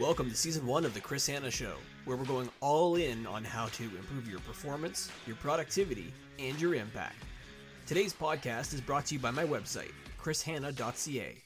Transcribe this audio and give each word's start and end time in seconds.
Welcome 0.00 0.28
to 0.28 0.34
season 0.34 0.66
one 0.66 0.84
of 0.84 0.92
The 0.92 1.00
Chris 1.00 1.28
Hanna 1.28 1.52
Show, 1.52 1.74
where 2.04 2.16
we're 2.16 2.24
going 2.24 2.50
all 2.60 2.96
in 2.96 3.28
on 3.28 3.44
how 3.44 3.66
to 3.66 3.84
improve 3.84 4.28
your 4.28 4.40
performance, 4.40 5.08
your 5.24 5.36
productivity, 5.36 6.12
and 6.40 6.60
your 6.60 6.74
impact. 6.74 7.22
Today's 7.86 8.12
podcast 8.12 8.74
is 8.74 8.80
brought 8.80 9.06
to 9.06 9.14
you 9.14 9.20
by 9.20 9.30
my 9.30 9.44
website, 9.44 9.92
chrishanna.ca. 10.20 11.36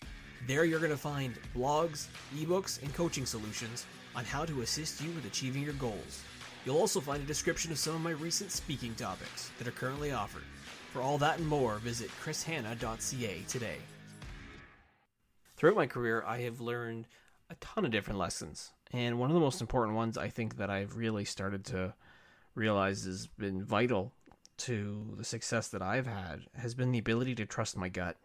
There 0.46 0.64
you're 0.64 0.78
going 0.78 0.90
to 0.90 0.96
find 0.96 1.34
blogs, 1.54 2.06
ebooks, 2.34 2.82
and 2.82 2.94
coaching 2.94 3.26
solutions 3.26 3.84
on 4.16 4.24
how 4.24 4.46
to 4.46 4.62
assist 4.62 5.02
you 5.02 5.10
with 5.10 5.26
achieving 5.26 5.62
your 5.62 5.74
goals. 5.74 6.22
You'll 6.64 6.78
also 6.78 7.00
find 7.00 7.22
a 7.22 7.26
description 7.26 7.70
of 7.70 7.78
some 7.78 7.96
of 7.96 8.00
my 8.00 8.12
recent 8.12 8.50
speaking 8.50 8.94
topics 8.94 9.50
that 9.58 9.68
are 9.68 9.72
currently 9.72 10.12
offered. 10.12 10.44
For 10.94 11.02
all 11.02 11.18
that 11.18 11.36
and 11.38 11.46
more, 11.46 11.76
visit 11.80 12.10
chrishanna.ca 12.24 13.42
today. 13.46 13.76
Throughout 15.58 15.76
my 15.76 15.86
career, 15.86 16.24
I 16.26 16.38
have 16.38 16.62
learned 16.62 17.04
a 17.50 17.54
ton 17.56 17.84
of 17.84 17.90
different 17.90 18.18
lessons. 18.18 18.72
And 18.92 19.18
one 19.18 19.30
of 19.30 19.34
the 19.34 19.40
most 19.40 19.60
important 19.60 19.96
ones 19.96 20.18
I 20.18 20.28
think 20.28 20.56
that 20.56 20.70
I've 20.70 20.96
really 20.96 21.24
started 21.24 21.64
to 21.66 21.94
realize 22.54 23.04
has 23.04 23.26
been 23.26 23.64
vital 23.64 24.12
to 24.58 25.14
the 25.16 25.24
success 25.24 25.68
that 25.68 25.82
I've 25.82 26.06
had 26.06 26.46
has 26.56 26.74
been 26.74 26.90
the 26.90 26.98
ability 26.98 27.34
to 27.36 27.46
trust 27.46 27.76
my 27.76 27.88
gut. 27.88 28.16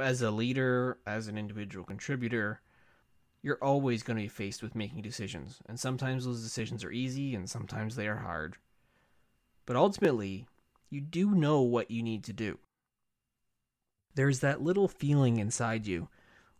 As 0.00 0.22
a 0.22 0.30
leader, 0.30 0.98
as 1.06 1.28
an 1.28 1.38
individual 1.38 1.84
contributor, 1.84 2.60
you're 3.42 3.58
always 3.62 4.02
going 4.02 4.16
to 4.16 4.22
be 4.22 4.28
faced 4.28 4.62
with 4.62 4.74
making 4.74 5.02
decisions. 5.02 5.58
And 5.66 5.80
sometimes 5.80 6.24
those 6.24 6.42
decisions 6.42 6.84
are 6.84 6.92
easy 6.92 7.34
and 7.34 7.48
sometimes 7.48 7.96
they 7.96 8.06
are 8.06 8.18
hard. 8.18 8.56
But 9.66 9.76
ultimately, 9.76 10.46
you 10.90 11.00
do 11.00 11.34
know 11.34 11.60
what 11.62 11.90
you 11.90 12.02
need 12.02 12.24
to 12.24 12.32
do. 12.32 12.58
There's 14.14 14.40
that 14.40 14.62
little 14.62 14.88
feeling 14.88 15.38
inside 15.38 15.86
you 15.86 16.08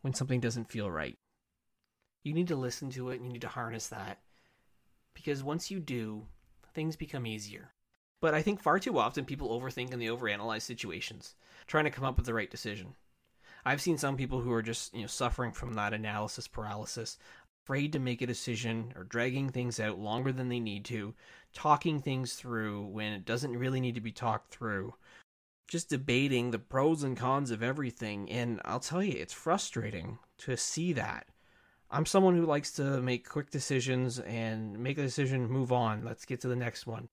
when 0.01 0.15
something 0.15 0.41
doesn't 0.41 0.71
feel 0.71 0.91
right. 0.91 1.19
You 2.23 2.35
need 2.35 2.49
to 2.49 2.57
listen 2.57 2.91
to 2.91 3.11
it 3.11 3.17
and 3.17 3.27
you 3.27 3.33
need 3.33 3.43
to 3.43 3.49
harness 3.49 3.89
that. 3.89 4.19
Because 5.15 5.43
once 5.43 5.71
you 5.71 5.81
do, 5.81 6.27
things 6.75 6.97
become 6.97 7.27
easier. 7.27 7.71
But 8.21 8.35
I 8.35 8.43
think 8.43 8.61
far 8.61 8.79
too 8.79 8.99
often 8.99 9.25
people 9.25 9.49
overthink 9.49 9.93
and 9.93 10.03
they 10.03 10.07
overanalyze 10.07 10.63
situations, 10.63 11.35
trying 11.67 11.85
to 11.85 11.91
come 11.91 12.05
up 12.05 12.17
with 12.17 12.27
the 12.27 12.35
right 12.35 12.51
decision. 12.51 12.95
I've 13.65 13.81
seen 13.81 13.99
some 13.99 14.17
people 14.17 14.41
who 14.41 14.53
are 14.53 14.63
just, 14.63 14.95
you 14.95 15.03
know, 15.03 15.07
suffering 15.07 15.53
from 15.53 15.75
that 15.75 15.93
analysis 15.93 16.49
paralysis, 16.49 17.19
afraid 17.65 17.93
to 17.93 17.99
make 17.99 18.23
a 18.23 18.27
decision 18.27 18.93
or 18.97 19.05
dragging 19.05 19.51
things 19.51 19.79
out 19.79 19.99
longer 19.99 20.33
than 20.33 20.49
they 20.49 20.61
need 20.61 20.85
to, 20.87 21.15
talking 21.53 22.01
things 22.01 22.35
through 22.35 22.87
when 22.87 23.13
it 23.13 23.25
doesn't 23.25 23.57
really 23.57 23.81
need 23.81 23.95
to 23.95 24.01
be 24.01 24.13
talked 24.13 24.51
through, 24.51 24.95
just 25.69 25.91
debating 25.91 26.51
the 26.51 26.59
pros 26.59 27.03
and 27.03 27.17
cons 27.17 27.51
of 27.51 27.63
everything. 27.63 28.29
And 28.31 28.61
I'll 28.65 28.81
tell 28.81 29.03
you, 29.03 29.15
it's 29.17 29.35
frustrating 29.35 30.19
to 30.39 30.57
see 30.57 30.95
that. 30.95 31.27
I'm 31.91 32.07
someone 32.07 32.37
who 32.37 32.45
likes 32.45 32.73
to 32.73 33.01
make 33.01 33.29
quick 33.29 33.51
decisions 33.51 34.19
and 34.19 34.79
make 34.79 34.99
a 34.99 35.03
decision, 35.03 35.49
move 35.49 35.73
on. 35.73 36.05
Let's 36.05 36.25
get 36.25 36.41
to 36.41 36.49
the 36.49 36.57
next 36.57 36.87
one. 36.87 37.09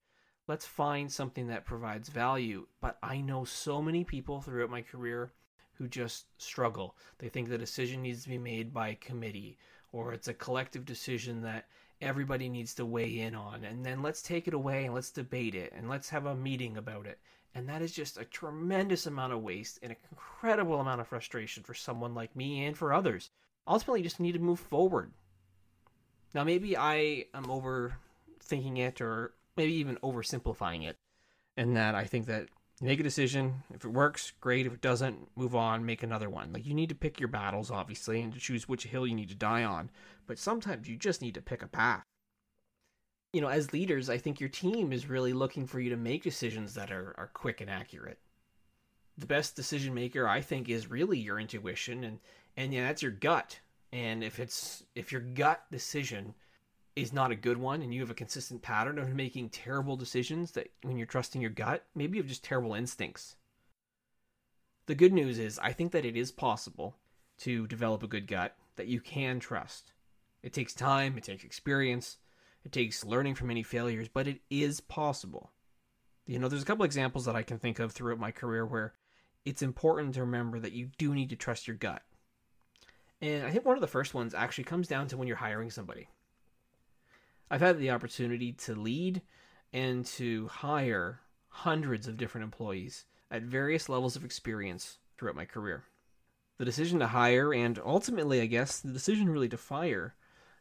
Let's 0.48 0.66
find 0.66 1.12
something 1.12 1.48
that 1.48 1.66
provides 1.66 2.10
value. 2.10 2.68
But 2.82 2.98
I 3.04 3.22
know 3.22 3.44
so 3.44 3.82
many 3.82 4.04
people 4.04 4.42
throughout 4.42 4.70
my 4.70 4.82
career 4.82 5.32
who 5.74 5.88
just 5.88 6.26
struggle. 6.38 6.96
They 7.20 7.30
think 7.30 7.50
the 7.50 7.58
decision 7.58 8.02
needs 8.02 8.24
to 8.24 8.30
be 8.30 8.38
made 8.38 8.74
by 8.74 8.96
committee 8.96 9.58
or 9.92 10.14
it's 10.14 10.28
a 10.28 10.34
collective 10.34 10.86
decision 10.86 11.42
that 11.42 11.68
everybody 12.02 12.50
needs 12.50 12.74
to 12.76 12.86
weigh 12.86 13.20
in 13.20 13.34
on. 13.34 13.64
And 13.64 13.86
then 13.86 14.02
let's 14.02 14.22
take 14.22 14.48
it 14.48 14.54
away 14.54 14.86
and 14.86 14.94
let's 14.94 15.10
debate 15.10 15.56
it 15.56 15.74
and 15.76 15.90
let's 15.90 16.10
have 16.10 16.26
a 16.26 16.36
meeting 16.36 16.76
about 16.78 17.06
it. 17.06 17.20
And 17.56 17.70
that 17.70 17.82
is 17.82 17.94
just 17.94 18.18
a 18.18 18.26
tremendous 18.26 19.06
amount 19.08 19.32
of 19.32 19.42
waste 19.42 19.80
and 19.82 19.94
an 19.94 19.98
incredible 20.12 20.82
amount 20.82 21.00
of 21.00 21.08
frustration 21.08 21.64
for 21.64 21.74
someone 21.74 22.14
like 22.14 22.36
me 22.36 22.66
and 22.66 22.78
for 22.78 22.94
others. 22.94 23.32
Ultimately, 23.66 24.02
you 24.02 24.04
just 24.04 24.20
need 24.20 24.34
to 24.34 24.40
move 24.40 24.60
forward. 24.60 25.14
Now, 26.34 26.44
maybe 26.44 26.76
I 26.76 27.26
am 27.34 27.46
overthinking 27.46 28.78
it 28.78 29.00
or 29.00 29.34
maybe 29.56 29.74
even 29.76 29.96
oversimplifying 29.98 30.86
it, 30.86 30.98
and 31.56 31.78
that 31.78 31.96
I 31.96 32.04
think 32.04 32.26
that 32.26 32.50
make 32.82 33.00
a 33.00 33.04
decision. 33.04 33.64
If 33.74 33.86
it 33.86 33.94
works, 33.94 34.34
great. 34.42 34.66
If 34.66 34.74
it 34.74 34.82
doesn't, 34.82 35.30
move 35.38 35.56
on, 35.56 35.86
make 35.86 36.04
another 36.04 36.30
one. 36.30 36.52
Like 36.52 36.66
you 36.66 36.74
need 36.74 36.90
to 36.90 36.96
pick 36.96 37.22
your 37.22 37.30
battles, 37.30 37.72
obviously, 37.72 38.22
and 38.22 38.34
to 38.34 38.40
choose 38.40 38.68
which 38.68 38.84
hill 38.84 39.08
you 39.08 39.16
need 39.16 39.30
to 39.30 39.36
die 39.36 39.64
on. 39.64 39.90
But 40.28 40.40
sometimes 40.40 40.90
you 40.90 40.98
just 40.98 41.22
need 41.22 41.36
to 41.36 41.42
pick 41.42 41.64
a 41.64 41.68
path 41.68 42.04
you 43.36 43.42
know, 43.42 43.50
as 43.50 43.74
leaders, 43.74 44.10
I 44.10 44.18
think 44.18 44.40
your 44.40 44.48
team 44.48 44.94
is 44.94 45.10
really 45.10 45.34
looking 45.34 45.68
for 45.68 45.82
you 45.82 45.90
to 45.90 45.98
make 45.98 46.24
decisions 46.24 46.74
that 46.76 46.90
are, 46.90 47.14
are 47.18 47.30
quick 47.34 47.60
and 47.60 47.70
accurate. 47.70 48.18
The 49.18 49.26
best 49.26 49.58
decision 49.58 49.94
maker, 49.94 50.26
I 50.26 50.40
think, 50.40 50.70
is 50.70 50.90
really 50.90 51.20
your 51.20 51.38
intuition 51.38 52.06
and, 52.06 52.20
and 52.56 52.74
yeah, 52.74 52.88
that's 52.88 53.02
your 53.02 53.12
gut. 53.12 53.60
And 53.92 54.24
if 54.24 54.40
it's 54.40 54.86
if 54.96 55.12
your 55.12 55.20
gut 55.20 55.66
decision 55.70 56.34
is 56.96 57.12
not 57.12 57.32
a 57.32 57.36
good 57.36 57.58
one 57.58 57.82
and 57.82 57.94
you 57.94 58.00
have 58.00 58.10
a 58.10 58.14
consistent 58.14 58.62
pattern 58.62 58.98
of 58.98 59.14
making 59.14 59.50
terrible 59.50 59.98
decisions 59.98 60.52
that 60.52 60.72
when 60.84 60.96
you're 60.96 61.06
trusting 61.06 61.42
your 61.42 61.52
gut, 61.52 61.84
maybe 61.94 62.16
you 62.16 62.24
have 62.24 62.30
just 62.30 62.46
terrible 62.46 62.74
instincts. 62.74 63.36
The 64.86 64.96
good 64.96 65.12
news 65.12 65.40
is 65.40 65.60
I 65.60 65.74
think 65.74 65.92
that 65.92 66.06
it 66.06 66.16
is 66.16 66.32
possible 66.32 66.96
to 67.40 67.68
develop 67.68 68.02
a 68.02 68.08
good 68.08 68.28
gut 68.28 68.56
that 68.78 68.88
you 68.88 69.02
can 69.02 69.42
trust. 69.42 69.92
It 70.42 70.54
takes 70.54 70.74
time, 70.74 71.18
it 71.18 71.26
takes 71.26 71.44
experience, 71.44 72.16
it 72.66 72.72
takes 72.72 73.06
learning 73.06 73.36
from 73.36 73.52
any 73.52 73.62
failures, 73.62 74.10
but 74.12 74.28
it 74.28 74.42
is 74.50 74.82
possible. 74.82 75.52
You 76.26 76.40
know, 76.40 76.48
there's 76.48 76.64
a 76.64 76.66
couple 76.66 76.84
examples 76.84 77.26
that 77.26 77.36
I 77.36 77.44
can 77.44 77.60
think 77.60 77.78
of 77.78 77.92
throughout 77.92 78.20
my 78.20 78.32
career 78.32 78.66
where 78.66 78.96
it's 79.46 79.62
important 79.62 80.16
to 80.16 80.22
remember 80.22 80.60
that 80.60 80.74
you 80.74 80.90
do 80.98 81.14
need 81.14 81.30
to 81.30 81.36
trust 81.36 81.68
your 81.68 81.78
gut. 81.78 82.02
And 83.22 83.46
I 83.46 83.52
think 83.52 83.66
one 83.66 83.78
of 83.78 83.82
the 83.82 83.88
first 83.88 84.16
ones 84.16 84.34
actually 84.34 84.64
comes 84.64 84.88
down 84.88 85.08
to 85.10 85.18
when 85.18 85.28
you're 85.28 85.38
hiring 85.38 85.70
somebody. 85.70 86.10
I've 87.52 87.62
had 87.62 87.78
the 87.78 87.92
opportunity 87.92 88.54
to 88.54 88.74
lead 88.74 89.22
and 89.72 90.04
to 90.06 90.48
hire 90.48 91.20
hundreds 91.50 92.08
of 92.08 92.18
different 92.18 92.46
employees 92.46 93.06
at 93.30 93.44
various 93.44 93.88
levels 93.88 94.16
of 94.16 94.26
experience 94.26 94.98
throughout 95.18 95.36
my 95.36 95.46
career. 95.46 95.84
The 96.58 96.66
decision 96.66 97.00
to 97.00 97.08
hire 97.08 97.54
and 97.54 97.80
ultimately, 97.86 98.42
I 98.42 98.48
guess, 98.48 98.80
the 98.80 98.92
decision 98.92 99.30
really 99.30 99.50
to 99.50 99.58
fire, 99.58 100.16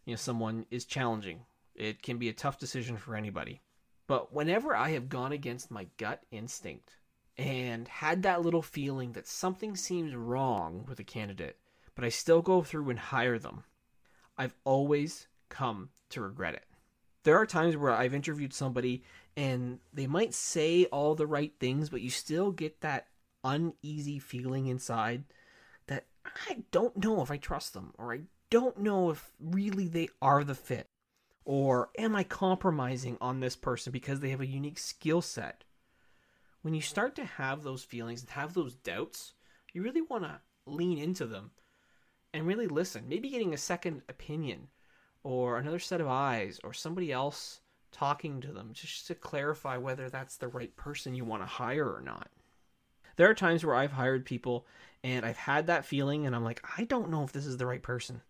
you 0.04 0.12
know, 0.12 0.16
someone 0.16 0.66
is 0.70 0.84
challenging 0.84 1.40
it 1.74 2.02
can 2.02 2.18
be 2.18 2.28
a 2.28 2.34
tough 2.34 2.58
decision 2.58 2.96
for 2.96 3.16
anybody. 3.16 3.60
But 4.06 4.32
whenever 4.32 4.76
I 4.76 4.90
have 4.90 5.08
gone 5.08 5.32
against 5.32 5.70
my 5.70 5.86
gut 5.96 6.22
instinct 6.30 6.96
and 7.36 7.88
had 7.88 8.22
that 8.22 8.42
little 8.42 8.62
feeling 8.62 9.12
that 9.12 9.26
something 9.26 9.76
seems 9.76 10.14
wrong 10.14 10.84
with 10.88 11.00
a 11.00 11.04
candidate, 11.04 11.58
but 11.94 12.04
I 12.04 12.10
still 12.10 12.42
go 12.42 12.62
through 12.62 12.90
and 12.90 12.98
hire 12.98 13.38
them, 13.38 13.64
I've 14.36 14.54
always 14.64 15.26
come 15.48 15.90
to 16.10 16.20
regret 16.20 16.54
it. 16.54 16.64
There 17.22 17.38
are 17.38 17.46
times 17.46 17.76
where 17.76 17.92
I've 17.92 18.14
interviewed 18.14 18.52
somebody 18.52 19.02
and 19.36 19.80
they 19.92 20.06
might 20.06 20.34
say 20.34 20.84
all 20.86 21.14
the 21.14 21.26
right 21.26 21.52
things, 21.58 21.88
but 21.88 22.02
you 22.02 22.10
still 22.10 22.52
get 22.52 22.82
that 22.82 23.08
uneasy 23.42 24.18
feeling 24.18 24.66
inside 24.66 25.24
that 25.86 26.06
I 26.48 26.64
don't 26.70 27.02
know 27.02 27.22
if 27.22 27.30
I 27.30 27.36
trust 27.38 27.72
them 27.72 27.92
or 27.98 28.12
I 28.12 28.20
don't 28.50 28.78
know 28.78 29.10
if 29.10 29.32
really 29.40 29.88
they 29.88 30.08
are 30.20 30.44
the 30.44 30.54
fit. 30.54 30.88
Or 31.44 31.90
am 31.98 32.16
I 32.16 32.24
compromising 32.24 33.18
on 33.20 33.40
this 33.40 33.56
person 33.56 33.92
because 33.92 34.20
they 34.20 34.30
have 34.30 34.40
a 34.40 34.46
unique 34.46 34.78
skill 34.78 35.20
set? 35.20 35.64
When 36.62 36.74
you 36.74 36.80
start 36.80 37.14
to 37.16 37.24
have 37.24 37.62
those 37.62 37.84
feelings 37.84 38.22
and 38.22 38.30
have 38.30 38.54
those 38.54 38.74
doubts, 38.74 39.34
you 39.72 39.82
really 39.82 40.00
want 40.00 40.24
to 40.24 40.40
lean 40.64 40.96
into 40.96 41.26
them 41.26 41.50
and 42.32 42.46
really 42.46 42.66
listen. 42.66 43.04
Maybe 43.08 43.28
getting 43.28 43.52
a 43.52 43.58
second 43.58 44.02
opinion 44.08 44.68
or 45.22 45.58
another 45.58 45.78
set 45.78 46.00
of 46.00 46.08
eyes 46.08 46.58
or 46.64 46.72
somebody 46.72 47.12
else 47.12 47.60
talking 47.92 48.40
to 48.40 48.52
them 48.52 48.70
just 48.72 49.06
to 49.08 49.14
clarify 49.14 49.76
whether 49.76 50.08
that's 50.08 50.36
the 50.36 50.48
right 50.48 50.74
person 50.76 51.14
you 51.14 51.24
want 51.24 51.42
to 51.42 51.46
hire 51.46 51.92
or 51.92 52.00
not. 52.00 52.30
There 53.16 53.28
are 53.28 53.34
times 53.34 53.64
where 53.64 53.76
I've 53.76 53.92
hired 53.92 54.24
people 54.24 54.66
and 55.02 55.26
I've 55.26 55.36
had 55.36 55.66
that 55.66 55.84
feeling 55.84 56.26
and 56.26 56.34
I'm 56.34 56.44
like, 56.44 56.64
I 56.78 56.84
don't 56.84 57.10
know 57.10 57.22
if 57.22 57.32
this 57.32 57.46
is 57.46 57.58
the 57.58 57.66
right 57.66 57.82
person. 57.82 58.22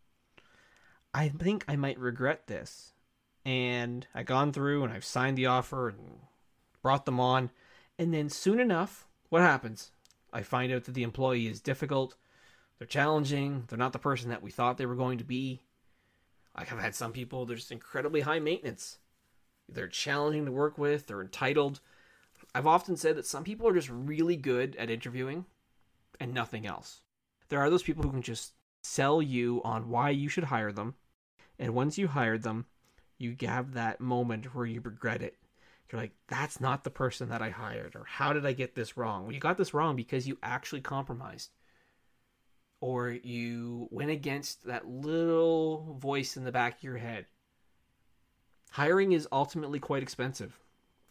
I 1.14 1.28
think 1.28 1.64
I 1.68 1.76
might 1.76 1.98
regret 2.00 2.48
this 2.48 2.93
and 3.44 4.06
I 4.14 4.22
gone 4.22 4.52
through 4.52 4.84
and 4.84 4.92
I've 4.92 5.04
signed 5.04 5.36
the 5.36 5.46
offer 5.46 5.88
and 5.88 6.20
brought 6.82 7.04
them 7.04 7.20
on, 7.20 7.50
and 7.98 8.12
then 8.12 8.28
soon 8.28 8.60
enough, 8.60 9.06
what 9.28 9.42
happens? 9.42 9.90
I 10.32 10.42
find 10.42 10.72
out 10.72 10.84
that 10.84 10.94
the 10.94 11.02
employee 11.02 11.46
is 11.46 11.60
difficult, 11.60 12.16
they're 12.78 12.86
challenging, 12.86 13.64
they're 13.68 13.78
not 13.78 13.92
the 13.92 13.98
person 13.98 14.30
that 14.30 14.42
we 14.42 14.50
thought 14.50 14.78
they 14.78 14.86
were 14.86 14.94
going 14.94 15.18
to 15.18 15.24
be. 15.24 15.60
I 16.54 16.64
have 16.64 16.78
had 16.78 16.94
some 16.94 17.12
people 17.12 17.46
they're 17.46 17.56
just 17.56 17.72
incredibly 17.72 18.22
high 18.22 18.40
maintenance. 18.40 18.98
They're 19.68 19.88
challenging 19.88 20.44
to 20.46 20.52
work 20.52 20.76
with, 20.76 21.06
they're 21.06 21.22
entitled. 21.22 21.80
I've 22.54 22.66
often 22.66 22.96
said 22.96 23.16
that 23.16 23.26
some 23.26 23.44
people 23.44 23.68
are 23.68 23.74
just 23.74 23.88
really 23.88 24.36
good 24.36 24.76
at 24.76 24.90
interviewing 24.90 25.46
and 26.20 26.34
nothing 26.34 26.66
else. 26.66 27.00
There 27.48 27.60
are 27.60 27.70
those 27.70 27.82
people 27.82 28.02
who 28.02 28.10
can 28.10 28.22
just 28.22 28.52
sell 28.82 29.22
you 29.22 29.62
on 29.64 29.88
why 29.88 30.10
you 30.10 30.28
should 30.28 30.44
hire 30.44 30.72
them, 30.72 30.94
and 31.58 31.74
once 31.74 31.96
you 31.96 32.08
hired 32.08 32.42
them, 32.42 32.66
you 33.24 33.48
have 33.48 33.74
that 33.74 34.00
moment 34.00 34.54
where 34.54 34.66
you 34.66 34.80
regret 34.80 35.22
it. 35.22 35.36
You're 35.90 36.00
like, 36.00 36.12
that's 36.28 36.60
not 36.60 36.84
the 36.84 36.90
person 36.90 37.28
that 37.28 37.42
I 37.42 37.50
hired, 37.50 37.96
or 37.96 38.04
how 38.04 38.32
did 38.32 38.46
I 38.46 38.52
get 38.52 38.74
this 38.74 38.96
wrong? 38.96 39.24
Well, 39.24 39.32
you 39.32 39.40
got 39.40 39.58
this 39.58 39.74
wrong 39.74 39.96
because 39.96 40.26
you 40.28 40.38
actually 40.42 40.80
compromised. 40.80 41.50
or 42.84 43.08
you 43.10 43.88
went 43.90 44.10
against 44.10 44.66
that 44.66 44.86
little 44.86 45.96
voice 45.98 46.36
in 46.36 46.44
the 46.44 46.52
back 46.52 46.76
of 46.76 46.82
your 46.82 46.98
head. 46.98 47.24
Hiring 48.72 49.12
is 49.12 49.26
ultimately 49.32 49.78
quite 49.78 50.02
expensive, 50.02 50.58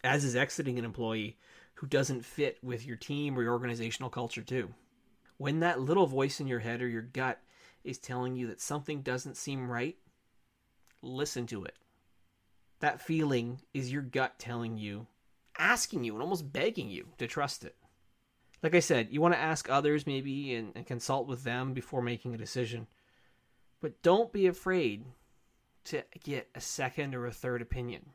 as 0.04 0.24
is 0.24 0.36
exiting 0.36 0.78
an 0.78 0.84
employee 0.84 1.36
who 1.74 1.88
doesn't 1.88 2.24
fit 2.24 2.58
with 2.62 2.86
your 2.86 2.96
team 2.96 3.36
or 3.36 3.42
your 3.42 3.54
organizational 3.54 4.08
culture, 4.08 4.42
too. 4.42 4.72
When 5.36 5.58
that 5.60 5.80
little 5.80 6.06
voice 6.06 6.38
in 6.38 6.46
your 6.46 6.60
head 6.60 6.80
or 6.80 6.86
your 6.86 7.02
gut 7.02 7.40
is 7.82 7.98
telling 7.98 8.36
you 8.36 8.46
that 8.46 8.60
something 8.60 9.02
doesn't 9.02 9.36
seem 9.36 9.68
right, 9.68 9.96
listen 11.02 11.44
to 11.48 11.64
it. 11.64 11.74
That 12.84 13.00
feeling 13.00 13.62
is 13.72 13.90
your 13.90 14.02
gut 14.02 14.38
telling 14.38 14.76
you, 14.76 15.06
asking 15.56 16.04
you, 16.04 16.12
and 16.12 16.20
almost 16.20 16.52
begging 16.52 16.90
you 16.90 17.06
to 17.16 17.26
trust 17.26 17.64
it. 17.64 17.76
Like 18.62 18.74
I 18.74 18.80
said, 18.80 19.08
you 19.10 19.22
want 19.22 19.32
to 19.32 19.40
ask 19.40 19.70
others 19.70 20.06
maybe 20.06 20.54
and, 20.54 20.70
and 20.74 20.86
consult 20.86 21.26
with 21.26 21.44
them 21.44 21.72
before 21.72 22.02
making 22.02 22.34
a 22.34 22.36
decision. 22.36 22.86
But 23.80 24.02
don't 24.02 24.34
be 24.34 24.46
afraid 24.46 25.06
to 25.84 26.04
get 26.22 26.50
a 26.54 26.60
second 26.60 27.14
or 27.14 27.24
a 27.24 27.32
third 27.32 27.62
opinion. 27.62 28.10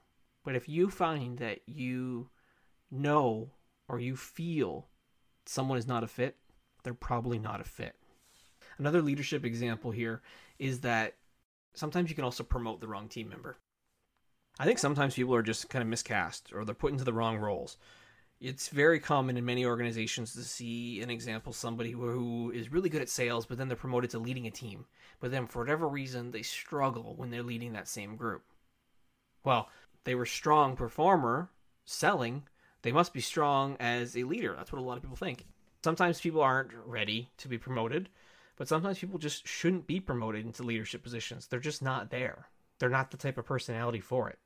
But 0.45 0.55
if 0.55 0.69
you 0.69 0.91
find 0.91 1.39
that 1.39 1.61
you 1.65 2.29
know 2.91 3.49
or 3.87 3.99
you 3.99 4.15
feel 4.15 4.85
someone 5.47 5.79
is 5.79 5.87
not 5.87 6.03
a 6.03 6.07
fit, 6.07 6.35
they're 6.83 6.93
probably 6.93 7.39
not 7.39 7.59
a 7.59 7.63
fit. 7.63 7.95
Another 8.77 9.01
leadership 9.01 9.45
example 9.45 9.89
here 9.89 10.21
is 10.59 10.81
that 10.81 11.15
sometimes 11.73 12.11
you 12.11 12.15
can 12.15 12.23
also 12.23 12.43
promote 12.43 12.81
the 12.81 12.87
wrong 12.87 13.09
team 13.09 13.29
member. 13.29 13.57
I 14.59 14.65
think 14.65 14.77
sometimes 14.77 15.15
people 15.15 15.33
are 15.35 15.41
just 15.41 15.69
kind 15.69 15.81
of 15.81 15.87
miscast 15.87 16.51
or 16.53 16.65
they're 16.65 16.75
put 16.75 16.91
into 16.91 17.05
the 17.05 17.13
wrong 17.13 17.37
roles. 17.37 17.77
It's 18.41 18.67
very 18.67 18.99
common 18.99 19.37
in 19.37 19.45
many 19.45 19.65
organizations 19.65 20.33
to 20.33 20.43
see 20.43 21.01
an 21.01 21.09
example 21.09 21.53
somebody 21.53 21.91
who 21.91 22.51
is 22.51 22.71
really 22.71 22.89
good 22.89 23.01
at 23.01 23.07
sales, 23.07 23.45
but 23.45 23.57
then 23.57 23.69
they're 23.69 23.77
promoted 23.77 24.09
to 24.11 24.19
leading 24.19 24.47
a 24.47 24.51
team. 24.51 24.85
But 25.21 25.31
then 25.31 25.47
for 25.47 25.59
whatever 25.59 25.87
reason, 25.87 26.31
they 26.31 26.41
struggle 26.41 27.15
when 27.15 27.31
they're 27.31 27.41
leading 27.41 27.71
that 27.73 27.87
same 27.87 28.17
group. 28.17 28.43
Well, 29.45 29.69
they 30.03 30.15
were 30.15 30.25
strong 30.25 30.75
performer 30.75 31.49
selling, 31.85 32.43
they 32.81 32.91
must 32.91 33.13
be 33.13 33.21
strong 33.21 33.77
as 33.79 34.15
a 34.15 34.23
leader. 34.23 34.55
That's 34.55 34.71
what 34.71 34.81
a 34.81 34.85
lot 34.85 34.97
of 34.97 35.03
people 35.03 35.17
think. 35.17 35.45
Sometimes 35.83 36.19
people 36.19 36.41
aren't 36.41 36.71
ready 36.85 37.29
to 37.37 37.47
be 37.47 37.57
promoted, 37.57 38.09
but 38.57 38.67
sometimes 38.67 38.99
people 38.99 39.19
just 39.19 39.47
shouldn't 39.47 39.87
be 39.87 40.01
promoted 40.01 40.45
into 40.45 40.63
leadership 40.63 41.01
positions. 41.01 41.47
They're 41.47 41.59
just 41.59 41.81
not 41.81 42.09
there. 42.09 42.47
They're 42.77 42.89
not 42.89 43.11
the 43.11 43.17
type 43.17 43.37
of 43.37 43.45
personality 43.45 44.01
for 44.01 44.29
it. 44.29 44.37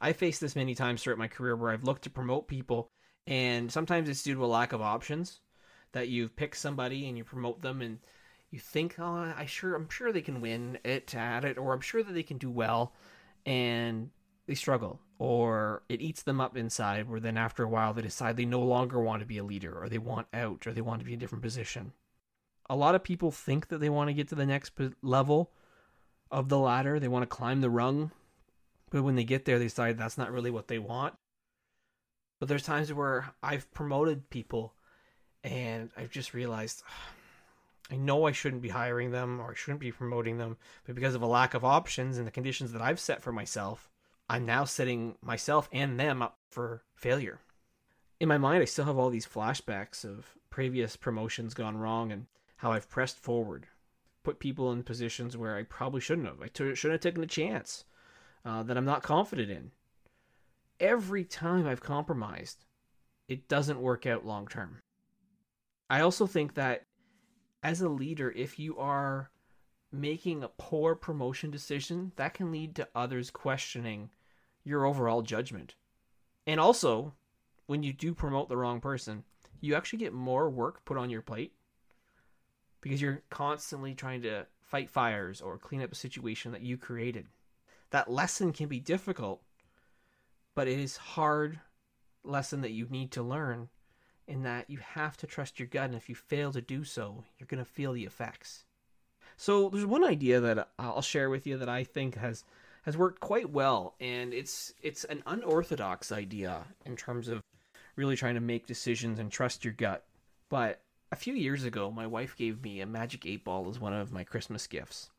I 0.00 0.12
faced 0.12 0.40
this 0.40 0.56
many 0.56 0.74
times 0.74 1.02
throughout 1.02 1.18
my 1.18 1.28
career 1.28 1.54
where 1.54 1.70
I've 1.70 1.84
looked 1.84 2.02
to 2.02 2.10
promote 2.10 2.48
people, 2.48 2.90
and 3.26 3.70
sometimes 3.70 4.08
it's 4.08 4.22
due 4.22 4.34
to 4.34 4.44
a 4.44 4.46
lack 4.46 4.72
of 4.72 4.80
options 4.80 5.40
that 5.92 6.08
you've 6.08 6.36
picked 6.36 6.56
somebody 6.56 7.08
and 7.08 7.18
you 7.18 7.24
promote 7.24 7.60
them, 7.60 7.82
and 7.82 7.98
you 8.50 8.58
think, 8.58 8.96
oh, 8.98 9.32
I 9.36 9.46
sure, 9.46 9.74
I'm 9.74 9.88
sure 9.88 10.12
they 10.12 10.22
can 10.22 10.40
win 10.40 10.78
it 10.84 11.14
at 11.14 11.44
it, 11.44 11.58
or 11.58 11.72
I'm 11.72 11.80
sure 11.80 12.02
that 12.02 12.12
they 12.12 12.22
can 12.22 12.38
do 12.38 12.50
well, 12.50 12.94
and 13.44 14.10
they 14.46 14.54
struggle, 14.54 15.00
or 15.18 15.82
it 15.88 16.00
eats 16.00 16.22
them 16.22 16.40
up 16.40 16.56
inside. 16.56 17.08
Where 17.08 17.20
then 17.20 17.36
after 17.36 17.62
a 17.62 17.68
while 17.68 17.92
they 17.92 18.02
decide 18.02 18.36
they 18.36 18.44
no 18.44 18.60
longer 18.60 19.00
want 19.00 19.20
to 19.20 19.26
be 19.26 19.38
a 19.38 19.44
leader, 19.44 19.78
or 19.80 19.88
they 19.88 19.98
want 19.98 20.28
out, 20.32 20.66
or 20.66 20.72
they 20.72 20.80
want 20.80 21.00
to 21.00 21.04
be 21.04 21.12
in 21.12 21.18
a 21.18 21.20
different 21.20 21.42
position. 21.42 21.92
A 22.68 22.76
lot 22.76 22.94
of 22.94 23.04
people 23.04 23.30
think 23.30 23.68
that 23.68 23.78
they 23.78 23.90
want 23.90 24.08
to 24.08 24.14
get 24.14 24.28
to 24.28 24.34
the 24.34 24.46
next 24.46 24.72
level 25.02 25.52
of 26.30 26.48
the 26.48 26.58
ladder. 26.58 26.98
They 26.98 27.08
want 27.08 27.22
to 27.22 27.36
climb 27.36 27.60
the 27.60 27.70
rung 27.70 28.12
but 28.90 29.02
when 29.02 29.14
they 29.14 29.24
get 29.24 29.44
there, 29.44 29.58
they 29.58 29.66
decide 29.66 29.96
that's 29.96 30.18
not 30.18 30.32
really 30.32 30.50
what 30.50 30.68
they 30.68 30.78
want. 30.78 31.14
But 32.38 32.48
there's 32.48 32.62
times 32.62 32.92
where 32.92 33.32
I've 33.42 33.72
promoted 33.72 34.30
people 34.30 34.74
and 35.44 35.90
I've 35.96 36.10
just 36.10 36.34
realized 36.34 36.82
I 37.90 37.96
know 37.96 38.26
I 38.26 38.32
shouldn't 38.32 38.62
be 38.62 38.68
hiring 38.68 39.10
them 39.10 39.40
or 39.40 39.50
I 39.50 39.54
shouldn't 39.54 39.80
be 39.80 39.92
promoting 39.92 40.38
them, 40.38 40.56
but 40.84 40.94
because 40.94 41.14
of 41.14 41.22
a 41.22 41.26
lack 41.26 41.54
of 41.54 41.64
options 41.64 42.18
and 42.18 42.26
the 42.26 42.32
conditions 42.32 42.72
that 42.72 42.82
I've 42.82 43.00
set 43.00 43.20
for 43.20 43.32
myself, 43.32 43.90
I'm 44.28 44.46
now 44.46 44.64
setting 44.64 45.16
myself 45.20 45.68
and 45.72 45.98
them 45.98 46.22
up 46.22 46.38
for 46.48 46.82
failure. 46.94 47.40
In 48.20 48.28
my 48.28 48.38
mind, 48.38 48.62
I 48.62 48.66
still 48.66 48.84
have 48.84 48.96
all 48.96 49.10
these 49.10 49.26
flashbacks 49.26 50.04
of 50.04 50.36
previous 50.50 50.94
promotions 50.94 51.52
gone 51.52 51.76
wrong 51.76 52.12
and 52.12 52.26
how 52.56 52.70
I've 52.72 52.88
pressed 52.88 53.18
forward, 53.18 53.66
put 54.22 54.38
people 54.38 54.70
in 54.70 54.82
positions 54.82 55.36
where 55.36 55.56
I 55.56 55.64
probably 55.64 56.00
shouldn't 56.00 56.28
have. 56.28 56.40
I 56.40 56.46
t- 56.46 56.74
shouldn't 56.74 57.02
have 57.02 57.12
taken 57.12 57.24
a 57.24 57.26
chance 57.26 57.84
uh, 58.44 58.62
that 58.62 58.76
I'm 58.76 58.84
not 58.84 59.02
confident 59.02 59.50
in. 59.50 59.70
Every 60.78 61.24
time 61.24 61.66
I've 61.66 61.82
compromised, 61.82 62.64
it 63.28 63.48
doesn't 63.48 63.80
work 63.80 64.06
out 64.06 64.26
long 64.26 64.48
term. 64.48 64.78
I 65.88 66.00
also 66.00 66.26
think 66.26 66.54
that 66.54 66.84
as 67.62 67.80
a 67.80 67.88
leader, 67.88 68.30
if 68.30 68.58
you 68.58 68.78
are 68.78 69.30
making 69.92 70.42
a 70.42 70.48
poor 70.48 70.94
promotion 70.94 71.50
decision, 71.50 72.12
that 72.16 72.34
can 72.34 72.52
lead 72.52 72.74
to 72.76 72.88
others 72.94 73.30
questioning 73.30 74.10
your 74.64 74.86
overall 74.86 75.22
judgment. 75.22 75.74
And 76.46 76.60
also, 76.60 77.14
when 77.66 77.82
you 77.82 77.92
do 77.92 78.14
promote 78.14 78.48
the 78.48 78.56
wrong 78.56 78.80
person, 78.80 79.24
you 79.60 79.74
actually 79.74 79.98
get 79.98 80.12
more 80.12 80.48
work 80.48 80.84
put 80.84 80.96
on 80.96 81.10
your 81.10 81.22
plate 81.22 81.52
because 82.80 83.02
you're 83.02 83.22
constantly 83.30 83.94
trying 83.94 84.22
to 84.22 84.46
fight 84.62 84.88
fires 84.88 85.40
or 85.40 85.58
clean 85.58 85.82
up 85.82 85.92
a 85.92 85.96
situation 85.96 86.52
that 86.52 86.62
you 86.62 86.78
created 86.78 87.26
that 87.90 88.10
lesson 88.10 88.52
can 88.52 88.68
be 88.68 88.80
difficult, 88.80 89.42
but 90.54 90.68
it 90.68 90.78
is 90.78 90.96
hard 90.96 91.60
lesson 92.24 92.60
that 92.60 92.72
you 92.72 92.86
need 92.90 93.10
to 93.12 93.22
learn 93.22 93.68
in 94.28 94.42
that 94.42 94.70
you 94.70 94.78
have 94.78 95.16
to 95.16 95.26
trust 95.26 95.58
your 95.58 95.66
gut 95.66 95.86
and 95.86 95.94
if 95.94 96.08
you 96.08 96.14
fail 96.14 96.52
to 96.52 96.60
do 96.60 96.84
so, 96.84 97.24
you're 97.38 97.46
going 97.46 97.62
to 97.62 97.70
feel 97.70 97.92
the 97.92 98.04
effects. 98.04 98.64
So 99.36 99.68
there's 99.70 99.86
one 99.86 100.04
idea 100.04 100.38
that 100.40 100.58
uh, 100.58 100.64
I'll 100.78 101.02
share 101.02 101.30
with 101.30 101.46
you 101.46 101.58
that 101.58 101.68
I 101.68 101.84
think 101.84 102.16
has 102.16 102.44
has 102.84 102.96
worked 102.96 103.20
quite 103.20 103.50
well 103.50 103.94
and 104.00 104.32
it's 104.32 104.72
it's 104.82 105.04
an 105.04 105.22
unorthodox 105.26 106.12
idea 106.12 106.64
in 106.86 106.96
terms 106.96 107.28
of 107.28 107.42
really 107.96 108.16
trying 108.16 108.34
to 108.34 108.40
make 108.40 108.66
decisions 108.66 109.18
and 109.18 109.30
trust 109.30 109.64
your 109.64 109.74
gut. 109.74 110.04
But 110.48 110.80
a 111.12 111.16
few 111.16 111.34
years 111.34 111.64
ago, 111.64 111.90
my 111.90 112.06
wife 112.06 112.36
gave 112.36 112.62
me 112.62 112.80
a 112.80 112.86
magic 112.86 113.26
8 113.26 113.44
ball 113.44 113.68
as 113.68 113.80
one 113.80 113.92
of 113.92 114.12
my 114.12 114.24
Christmas 114.24 114.66
gifts. 114.66 115.10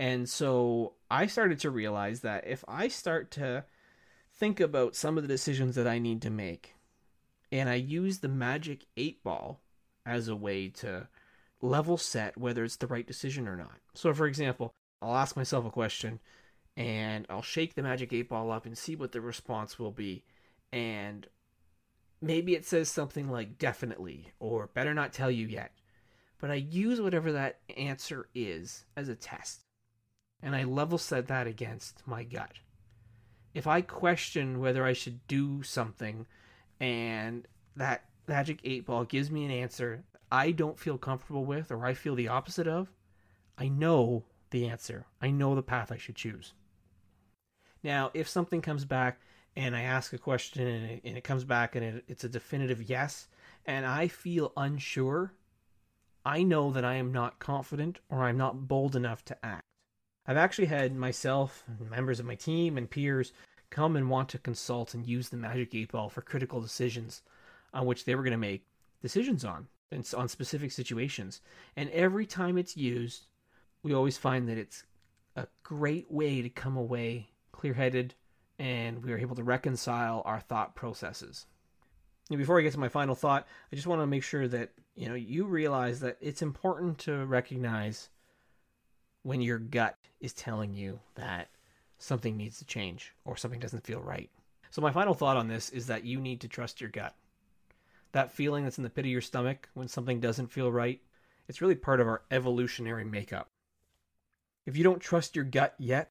And 0.00 0.30
so 0.30 0.94
I 1.10 1.26
started 1.26 1.60
to 1.60 1.70
realize 1.70 2.20
that 2.20 2.46
if 2.46 2.64
I 2.66 2.88
start 2.88 3.30
to 3.32 3.66
think 4.32 4.58
about 4.58 4.96
some 4.96 5.18
of 5.18 5.22
the 5.22 5.28
decisions 5.28 5.74
that 5.74 5.86
I 5.86 5.98
need 5.98 6.22
to 6.22 6.30
make, 6.30 6.74
and 7.52 7.68
I 7.68 7.74
use 7.74 8.20
the 8.20 8.28
magic 8.28 8.86
eight 8.96 9.22
ball 9.22 9.60
as 10.06 10.26
a 10.26 10.34
way 10.34 10.68
to 10.68 11.06
level 11.60 11.98
set 11.98 12.38
whether 12.38 12.64
it's 12.64 12.76
the 12.76 12.86
right 12.86 13.06
decision 13.06 13.46
or 13.46 13.56
not. 13.56 13.78
So, 13.92 14.14
for 14.14 14.26
example, 14.26 14.72
I'll 15.02 15.16
ask 15.16 15.36
myself 15.36 15.66
a 15.66 15.70
question 15.70 16.18
and 16.78 17.26
I'll 17.28 17.42
shake 17.42 17.74
the 17.74 17.82
magic 17.82 18.10
eight 18.14 18.30
ball 18.30 18.50
up 18.50 18.64
and 18.64 18.78
see 18.78 18.96
what 18.96 19.12
the 19.12 19.20
response 19.20 19.78
will 19.78 19.90
be. 19.90 20.24
And 20.72 21.26
maybe 22.22 22.54
it 22.54 22.64
says 22.64 22.88
something 22.88 23.28
like 23.30 23.58
definitely 23.58 24.32
or 24.38 24.68
better 24.68 24.94
not 24.94 25.12
tell 25.12 25.30
you 25.30 25.46
yet. 25.46 25.72
But 26.38 26.50
I 26.50 26.54
use 26.54 27.02
whatever 27.02 27.32
that 27.32 27.58
answer 27.76 28.28
is 28.34 28.86
as 28.96 29.10
a 29.10 29.14
test 29.14 29.66
and 30.42 30.54
I 30.56 30.64
level 30.64 30.98
set 30.98 31.28
that 31.28 31.46
against 31.46 32.02
my 32.06 32.24
gut. 32.24 32.52
If 33.54 33.66
I 33.66 33.80
question 33.80 34.60
whether 34.60 34.84
I 34.84 34.92
should 34.92 35.26
do 35.26 35.62
something 35.62 36.26
and 36.78 37.46
that 37.76 38.04
magic 38.28 38.60
eight 38.64 38.86
ball 38.86 39.04
gives 39.04 39.30
me 39.30 39.44
an 39.44 39.50
answer 39.50 40.04
I 40.32 40.52
don't 40.52 40.78
feel 40.78 40.98
comfortable 40.98 41.44
with 41.44 41.70
or 41.70 41.84
I 41.84 41.94
feel 41.94 42.14
the 42.14 42.28
opposite 42.28 42.68
of, 42.68 42.92
I 43.58 43.68
know 43.68 44.24
the 44.50 44.68
answer. 44.68 45.06
I 45.20 45.30
know 45.30 45.54
the 45.54 45.62
path 45.62 45.90
I 45.90 45.96
should 45.96 46.14
choose. 46.14 46.54
Now, 47.82 48.10
if 48.14 48.28
something 48.28 48.60
comes 48.60 48.84
back 48.84 49.20
and 49.56 49.74
I 49.74 49.82
ask 49.82 50.12
a 50.12 50.18
question 50.18 50.66
and 50.66 50.90
it, 50.90 51.02
and 51.04 51.16
it 51.16 51.24
comes 51.24 51.44
back 51.44 51.74
and 51.74 51.84
it, 51.84 52.04
it's 52.06 52.24
a 52.24 52.28
definitive 52.28 52.88
yes, 52.88 53.28
and 53.66 53.84
I 53.84 54.08
feel 54.08 54.52
unsure, 54.56 55.34
I 56.24 56.42
know 56.42 56.70
that 56.70 56.84
I 56.84 56.94
am 56.94 57.10
not 57.12 57.38
confident 57.38 57.98
or 58.08 58.22
I'm 58.22 58.36
not 58.36 58.68
bold 58.68 58.94
enough 58.94 59.24
to 59.26 59.44
act. 59.44 59.64
I've 60.26 60.36
actually 60.36 60.66
had 60.66 60.94
myself, 60.94 61.64
members 61.90 62.20
of 62.20 62.26
my 62.26 62.34
team, 62.34 62.76
and 62.76 62.90
peers 62.90 63.32
come 63.70 63.96
and 63.96 64.10
want 64.10 64.28
to 64.30 64.38
consult 64.38 64.94
and 64.94 65.06
use 65.06 65.28
the 65.28 65.36
Magic 65.36 65.74
8 65.74 65.92
Ball 65.92 66.08
for 66.08 66.22
critical 66.22 66.60
decisions 66.60 67.22
on 67.72 67.86
which 67.86 68.04
they 68.04 68.14
were 68.14 68.22
going 68.22 68.32
to 68.32 68.38
make 68.38 68.66
decisions 69.00 69.44
on, 69.44 69.68
on 70.16 70.28
specific 70.28 70.72
situations. 70.72 71.40
And 71.76 71.88
every 71.90 72.26
time 72.26 72.58
it's 72.58 72.76
used, 72.76 73.26
we 73.82 73.94
always 73.94 74.18
find 74.18 74.48
that 74.48 74.58
it's 74.58 74.84
a 75.36 75.46
great 75.62 76.10
way 76.10 76.42
to 76.42 76.48
come 76.48 76.76
away 76.76 77.30
clear 77.52 77.74
headed 77.74 78.14
and 78.58 79.02
we 79.02 79.12
are 79.12 79.18
able 79.18 79.36
to 79.36 79.42
reconcile 79.42 80.22
our 80.26 80.40
thought 80.40 80.74
processes. 80.74 81.46
Before 82.28 82.58
I 82.58 82.62
get 82.62 82.74
to 82.74 82.78
my 82.78 82.88
final 82.88 83.14
thought, 83.14 83.46
I 83.72 83.74
just 83.74 83.86
want 83.86 84.02
to 84.02 84.06
make 84.06 84.22
sure 84.22 84.46
that 84.48 84.70
you 84.94 85.08
know 85.08 85.14
you 85.14 85.46
realize 85.46 86.00
that 86.00 86.18
it's 86.20 86.42
important 86.42 86.98
to 86.98 87.24
recognize 87.24 88.10
when 89.22 89.40
your 89.40 89.58
gut 89.58 89.96
is 90.20 90.32
telling 90.32 90.74
you 90.74 91.00
that 91.14 91.48
something 91.98 92.36
needs 92.36 92.58
to 92.58 92.64
change 92.64 93.12
or 93.24 93.36
something 93.36 93.60
doesn't 93.60 93.84
feel 93.84 94.00
right. 94.00 94.30
So, 94.70 94.80
my 94.80 94.92
final 94.92 95.14
thought 95.14 95.36
on 95.36 95.48
this 95.48 95.70
is 95.70 95.86
that 95.86 96.04
you 96.04 96.20
need 96.20 96.40
to 96.40 96.48
trust 96.48 96.80
your 96.80 96.90
gut. 96.90 97.14
That 98.12 98.32
feeling 98.32 98.64
that's 98.64 98.78
in 98.78 98.84
the 98.84 98.90
pit 98.90 99.04
of 99.04 99.10
your 99.10 99.20
stomach 99.20 99.68
when 99.74 99.88
something 99.88 100.20
doesn't 100.20 100.52
feel 100.52 100.70
right, 100.72 101.00
It's 101.48 101.60
really 101.60 101.74
part 101.74 102.00
of 102.00 102.06
our 102.06 102.22
evolutionary 102.30 103.04
makeup. 103.04 103.48
If 104.66 104.76
you 104.76 104.84
don't 104.84 105.00
trust 105.00 105.34
your 105.34 105.44
gut 105.44 105.74
yet, 105.78 106.10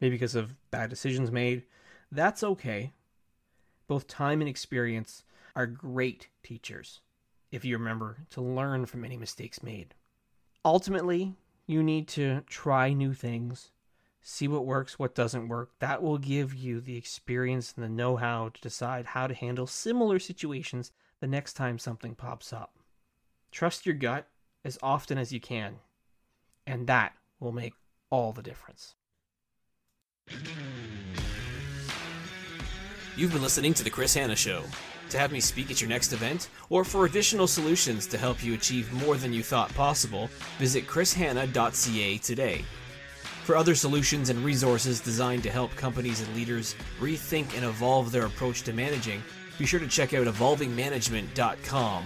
maybe 0.00 0.14
because 0.14 0.36
of 0.36 0.54
bad 0.70 0.88
decisions 0.88 1.32
made, 1.32 1.64
that's 2.12 2.44
okay. 2.44 2.92
Both 3.88 4.06
time 4.06 4.40
and 4.40 4.48
experience 4.48 5.24
are 5.56 5.66
great 5.66 6.28
teachers 6.44 7.00
if 7.50 7.64
you 7.64 7.76
remember 7.76 8.18
to 8.30 8.40
learn 8.40 8.86
from 8.86 9.04
any 9.04 9.16
mistakes 9.16 9.62
made. 9.62 9.94
Ultimately, 10.64 11.34
you 11.66 11.82
need 11.82 12.08
to 12.08 12.42
try 12.46 12.92
new 12.92 13.12
things, 13.12 13.70
see 14.20 14.48
what 14.48 14.66
works, 14.66 14.98
what 14.98 15.14
doesn't 15.14 15.48
work. 15.48 15.70
That 15.80 16.02
will 16.02 16.18
give 16.18 16.54
you 16.54 16.80
the 16.80 16.96
experience 16.96 17.72
and 17.74 17.84
the 17.84 17.88
know 17.88 18.16
how 18.16 18.50
to 18.50 18.60
decide 18.60 19.06
how 19.06 19.26
to 19.26 19.34
handle 19.34 19.66
similar 19.66 20.18
situations 20.18 20.92
the 21.20 21.26
next 21.26 21.54
time 21.54 21.78
something 21.78 22.14
pops 22.14 22.52
up. 22.52 22.78
Trust 23.50 23.86
your 23.86 23.94
gut 23.94 24.28
as 24.64 24.78
often 24.82 25.18
as 25.18 25.32
you 25.32 25.40
can, 25.40 25.76
and 26.66 26.86
that 26.86 27.14
will 27.40 27.52
make 27.52 27.74
all 28.10 28.32
the 28.32 28.42
difference. 28.42 28.94
You've 33.16 33.32
been 33.32 33.42
listening 33.42 33.74
to 33.74 33.84
The 33.84 33.90
Chris 33.90 34.14
Hanna 34.14 34.36
Show. 34.36 34.64
To 35.10 35.18
have 35.18 35.32
me 35.32 35.40
speak 35.40 35.70
at 35.70 35.80
your 35.80 35.88
next 35.88 36.12
event, 36.12 36.48
or 36.68 36.84
for 36.84 37.06
additional 37.06 37.46
solutions 37.46 38.06
to 38.08 38.18
help 38.18 38.42
you 38.42 38.54
achieve 38.54 38.92
more 39.04 39.16
than 39.16 39.32
you 39.32 39.42
thought 39.42 39.72
possible, 39.74 40.28
visit 40.58 40.86
chrishanna.ca 40.86 42.18
today. 42.18 42.64
For 43.44 43.56
other 43.56 43.76
solutions 43.76 44.28
and 44.28 44.44
resources 44.44 45.00
designed 45.00 45.44
to 45.44 45.50
help 45.50 45.74
companies 45.76 46.20
and 46.20 46.34
leaders 46.34 46.74
rethink 47.00 47.54
and 47.54 47.64
evolve 47.64 48.10
their 48.10 48.26
approach 48.26 48.62
to 48.62 48.72
managing, 48.72 49.22
be 49.56 49.66
sure 49.66 49.78
to 49.78 49.86
check 49.86 50.14
out 50.14 50.26
evolvingmanagement.com. 50.26 52.04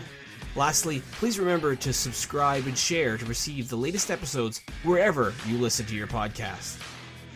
Lastly, 0.57 1.03
please 1.13 1.39
remember 1.39 1.75
to 1.77 1.93
subscribe 1.93 2.67
and 2.67 2.77
share 2.77 3.17
to 3.17 3.25
receive 3.25 3.69
the 3.69 3.77
latest 3.77 4.11
episodes 4.11 4.61
wherever 4.83 5.33
you 5.47 5.57
listen 5.57 5.87
to 5.87 5.95
your 5.95 6.09
podcast. 6.09 6.79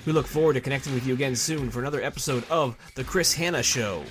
We 0.05 0.13
look 0.13 0.27
forward 0.27 0.55
to 0.55 0.61
connecting 0.61 0.93
with 0.93 1.07
you 1.07 1.15
again 1.15 1.35
soon 1.35 1.71
for 1.71 1.81
another 1.81 2.03
episode 2.03 2.45
of 2.51 2.77
The 2.95 3.05
Chris 3.05 3.33
Hanna 3.33 3.63
Show. 3.63 4.03